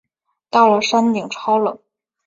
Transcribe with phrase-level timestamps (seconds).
[0.49, 1.77] 到了山顶超冷